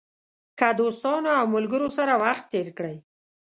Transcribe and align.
که 0.59 0.67
دوستانو 0.79 1.29
او 1.39 1.45
ملګرو 1.55 1.89
سره 1.97 2.13
وخت 2.23 2.45
تېر 2.53 2.67
کړئ. 2.77 2.95